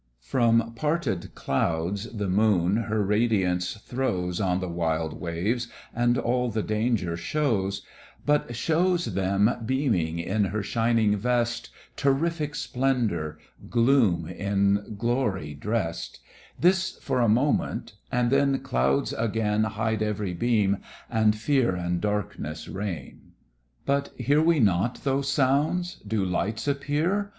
From 0.23 0.73
parted 0.75 1.35
clouds 1.35 2.11
the 2.11 2.27
moon 2.27 2.75
her 2.75 3.03
radiance 3.05 3.73
throws 3.85 4.41
On 4.41 4.59
the 4.59 4.67
wild 4.67 5.19
waves, 5.21 5.67
and 5.93 6.17
all 6.17 6.49
the 6.49 6.63
danger 6.63 7.15
shows; 7.15 7.83
But 8.25 8.55
shows 8.55 9.05
them 9.13 9.57
beaming 9.63 10.17
in 10.17 10.45
her 10.45 10.63
shining 10.63 11.15
vest, 11.17 11.69
Terrific 11.95 12.55
splendour! 12.55 13.37
gloom 13.69 14.27
in 14.27 14.95
glory 14.97 15.53
dress'd! 15.53 16.17
This 16.59 16.97
for 16.97 17.21
a 17.21 17.29
moment, 17.29 17.93
and 18.11 18.31
then 18.31 18.57
clouds 18.63 19.13
again 19.13 19.65
Hide 19.65 20.01
every 20.01 20.33
beam, 20.33 20.77
and 21.11 21.35
fear 21.35 21.75
and 21.75 22.01
darkness 22.01 22.67
reign. 22.67 23.33
But 23.85 24.09
hear 24.17 24.41
we 24.41 24.59
not 24.59 25.03
those 25.03 25.29
sounds? 25.31 25.97
Do 26.07 26.25
lights 26.25 26.67
appear? 26.67 27.29